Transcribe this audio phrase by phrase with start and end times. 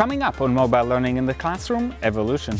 [0.00, 2.56] Coming up on Mobile Learning in the Classroom, evolution.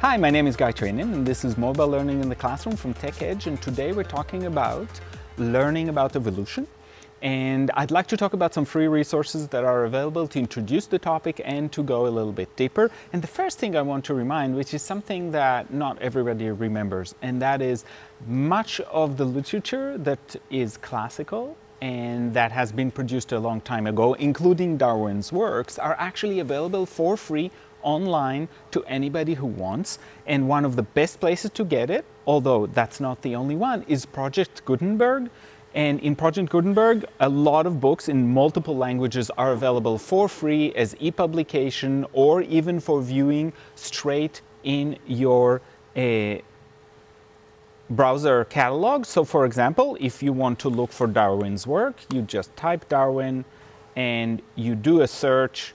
[0.00, 2.94] Hi, my name is Guy Trainin and this is Mobile Learning in the Classroom from
[2.94, 4.88] TechEdge and today we're talking about
[5.36, 6.66] learning about evolution
[7.26, 11.00] and I'd like to talk about some free resources that are available to introduce the
[11.00, 12.88] topic and to go a little bit deeper.
[13.12, 17.16] And the first thing I want to remind, which is something that not everybody remembers,
[17.22, 17.84] and that is
[18.28, 23.88] much of the literature that is classical and that has been produced a long time
[23.88, 27.50] ago, including Darwin's works, are actually available for free
[27.82, 29.98] online to anybody who wants.
[30.26, 33.84] And one of the best places to get it, although that's not the only one,
[33.88, 35.28] is Project Gutenberg.
[35.76, 40.74] And in Project Gutenberg, a lot of books in multiple languages are available for free
[40.74, 45.60] as e-publication or even for viewing straight in your
[45.94, 46.36] uh,
[47.90, 49.04] browser catalog.
[49.04, 53.44] So for example, if you want to look for Darwin's work, you just type Darwin
[53.96, 55.74] and you do a search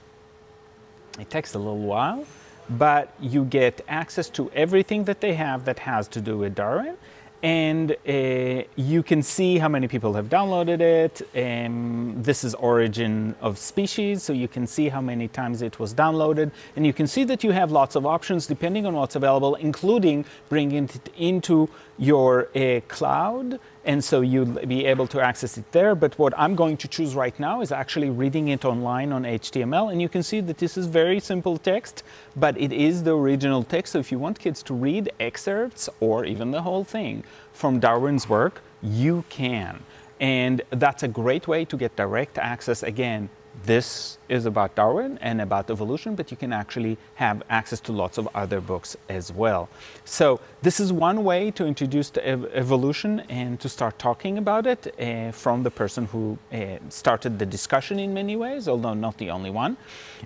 [1.20, 2.24] it takes a little while,
[2.70, 6.96] but you get access to everything that they have that has to do with Darwin
[7.42, 11.22] and uh, you can see how many people have downloaded it.
[11.34, 15.92] Um, this is origin of species, so you can see how many times it was
[15.92, 19.56] downloaded, and you can see that you have lots of options depending on what's available,
[19.56, 25.70] including bringing it into your uh, cloud and so you'll be able to access it
[25.72, 25.94] there.
[25.94, 29.90] But what I'm going to choose right now is actually reading it online on HTML,
[29.90, 32.04] and you can see that this is very simple text,
[32.36, 33.92] but it is the original text.
[33.92, 38.28] So if you want kids to read excerpts or even the whole thing from Darwin's
[38.28, 39.82] work, you can.
[40.20, 43.28] And that's a great way to get direct access again
[43.64, 48.18] this is about Darwin and about evolution, but you can actually have access to lots
[48.18, 49.68] of other books as well.
[50.04, 54.94] So this is one way to introduce ev evolution and to start talking about it
[54.98, 59.30] uh, from the person who uh, started the discussion in many ways, although not the
[59.30, 59.76] only one.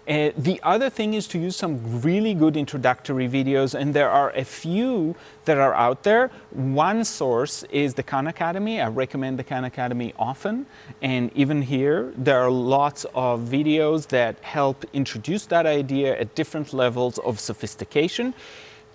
[0.09, 4.31] Uh, the other thing is to use some really good introductory videos, and there are
[4.31, 5.17] a few
[5.47, 6.31] that are out there.
[6.51, 8.81] One source is the Khan Academy.
[8.81, 10.67] I recommend the Khan Academy often,
[11.03, 16.73] and even here there are lots of videos that help introduce that idea at different
[16.73, 18.35] levels of sophistication.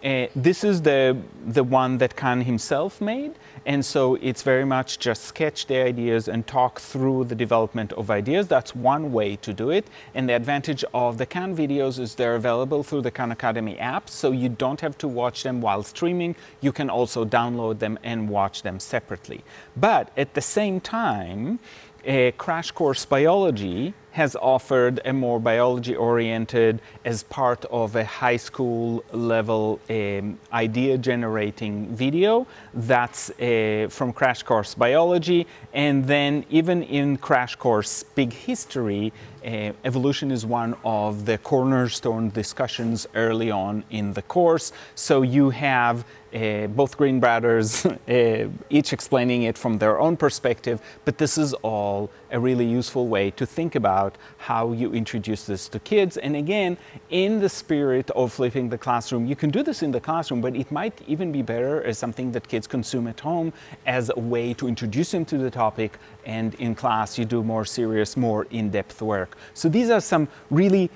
[0.04, 1.16] Uh, this is the,
[1.46, 3.36] the one that Khan himself made,
[3.68, 8.09] and so it's very much just sketch the ideas and talk through the development of
[8.09, 8.48] ideas.
[8.48, 9.86] That's one way to do it.
[10.16, 14.09] And the advantage of the Khan videos is they're available through the Khan Academy app,
[14.09, 16.36] so you don't have to watch them while streaming.
[16.62, 19.44] You can also download them and watch them separately.
[19.78, 21.59] But at the same time,
[22.06, 28.38] a Crash Course Biology has offered a more biology oriented as part of a high
[28.38, 32.46] school level um, idea generating video.
[32.74, 35.48] That's uh, from Crash Course Biology.
[35.74, 39.14] And then even in Crash Course Big History
[39.44, 44.72] uh, evolution is one of the cornerstone discussions early on in the course.
[44.94, 50.80] So you have uh, both Green brothers, uh, each explaining it from their own perspective,
[51.06, 54.01] but this is all a really useful way to think about
[54.38, 56.18] how you introduce this to kids.
[56.18, 56.78] And again,
[57.10, 60.56] in the spirit of flipping the classroom, you can do this in the classroom, but
[60.56, 63.52] it might even be better as something that kids consume at home
[63.86, 65.98] as a way to introduce them to the topic.
[66.26, 69.38] And in class, you do more serious, more in depth work.
[69.54, 70.90] So these are some really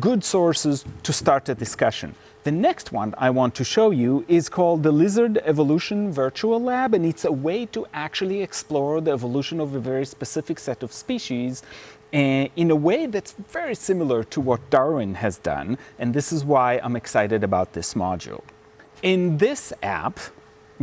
[0.00, 2.14] good sources to start a discussion.
[2.44, 6.92] The next one I want to show you is called the Lizard Evolution Virtual Lab,
[6.92, 10.92] and it's a way to actually explore the evolution of a very specific set of
[10.92, 11.62] species
[12.12, 16.44] uh, in a way that's very similar to what Darwin has done, and this is
[16.44, 18.42] why I'm excited about this module.
[19.02, 20.20] In this app,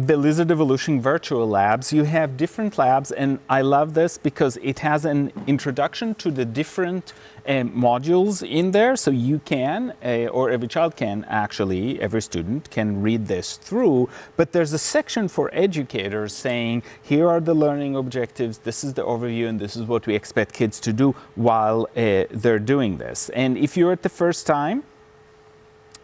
[0.05, 4.79] the Lizard Evolution Virtual Labs, you have different labs, and I love this because it
[4.79, 7.11] has an introduction to the different
[7.45, 12.69] uh, modules in there, so you can, uh, or every child can actually, every student
[12.69, 14.07] can read this through,
[14.37, 19.03] but there's a section for educators saying, here are the learning objectives, this is the
[19.03, 23.29] overview, and this is what we expect kids to do while uh, they're doing this.
[23.29, 24.83] And if you're at the first time,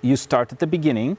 [0.01, 1.17] you start at the beginning,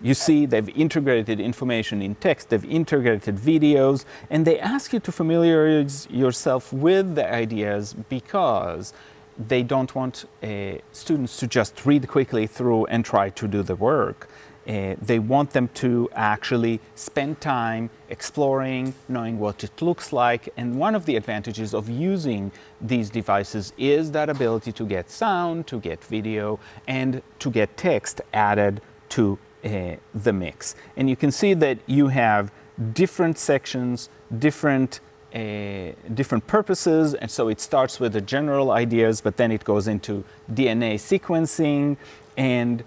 [0.00, 5.12] you see they've integrated information in text, they've integrated videos, and they ask you to
[5.12, 8.92] familiarize yourself with the ideas because
[9.38, 13.76] they don't want uh, students to just read quickly through and try to do the
[13.76, 14.28] work.
[14.68, 20.50] Uh, they want them to actually spend time exploring, knowing what it looks like.
[20.58, 25.66] And one of the advantages of using these devices is that ability to get sound,
[25.68, 30.74] to get video, and to get text added to uh, the mix.
[30.96, 32.52] And you can see that you have
[32.92, 34.08] different sections,
[34.38, 35.00] different
[35.34, 39.86] uh, different purposes, and so it starts with the general ideas, but then it goes
[39.86, 41.98] into DNA sequencing
[42.38, 42.82] and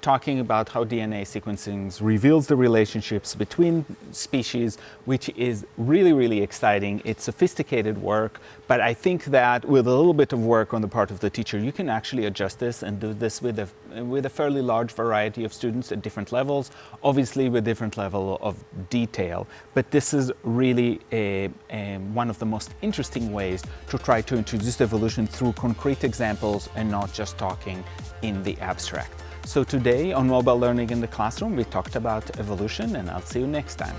[0.00, 7.02] talking about how DNA sequencing reveals the relationships between species, which is really, really exciting.
[7.04, 10.88] It's sophisticated work, but I think that with a little bit of work on the
[10.88, 14.26] part of the teacher, you can actually adjust this and do this with a, with
[14.26, 16.70] a fairly large variety of students at different levels,
[17.02, 19.46] obviously with different level of detail.
[19.74, 24.36] But this is really a, a, one of the most interesting ways to try to
[24.36, 27.82] introduce evolution through concrete examples and not just talking
[28.22, 29.24] in the abstract.
[29.44, 33.40] So today on Mobile Learning in the Classroom, we talked about evolution and I'll see
[33.40, 33.96] you next time.